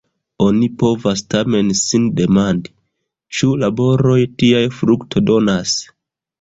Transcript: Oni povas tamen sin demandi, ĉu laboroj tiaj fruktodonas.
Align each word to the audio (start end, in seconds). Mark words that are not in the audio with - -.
Oni 0.43 0.69
povas 0.83 1.21
tamen 1.33 1.69
sin 1.81 2.07
demandi, 2.21 2.73
ĉu 3.41 3.53
laboroj 3.67 4.19
tiaj 4.43 4.65
fruktodonas. 4.81 5.81